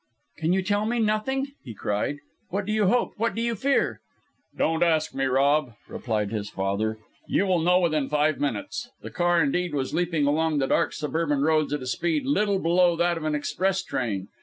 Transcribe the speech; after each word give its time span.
"Can 0.37 0.51
you 0.53 0.63
tell 0.63 0.87
me 0.87 0.97
nothing?" 0.99 1.51
he 1.63 1.75
cried. 1.75 2.17
"What 2.49 2.65
do 2.65 2.71
you 2.71 2.87
hope? 2.87 3.11
What 3.17 3.35
do 3.35 3.41
you 3.43 3.53
fear?" 3.53 4.01
"Don't 4.57 4.81
ask 4.81 5.13
me, 5.13 5.25
Rob," 5.25 5.73
replied 5.87 6.31
his 6.31 6.49
father; 6.49 6.97
"you 7.27 7.45
will 7.45 7.59
know 7.59 7.81
within 7.81 8.09
five 8.09 8.39
minutes." 8.39 8.89
The 9.03 9.11
car 9.11 9.43
indeed 9.43 9.75
was 9.75 9.93
leaping 9.93 10.25
along 10.25 10.57
the 10.57 10.65
dark 10.65 10.93
suburban 10.93 11.41
roads 11.43 11.71
at 11.71 11.83
a 11.83 11.85
speed 11.85 12.25
little 12.25 12.57
below 12.57 12.95
that 12.95 13.15
of 13.15 13.25
an 13.25 13.35
express 13.35 13.83
train. 13.83 14.27